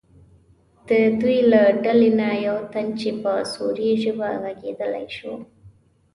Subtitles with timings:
[0.87, 0.89] د
[1.21, 5.33] دوی له ډلې نه یو تن چې په روسي ژبه غږېدلی شو.